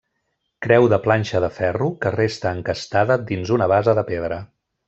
Creu 0.65 0.87
de 0.93 0.97
planxa 1.03 1.41
de 1.43 1.51
ferro 1.59 1.91
que 2.05 2.13
resta 2.17 2.57
encastada 2.61 3.21
dins 3.33 3.55
una 3.59 3.73
base 3.77 3.97
de 4.01 4.09
pedra. 4.13 4.45